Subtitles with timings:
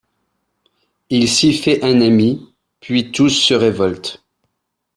[1.11, 2.41] Il s'y fait un ami,
[2.79, 4.25] puis tous se révoltent.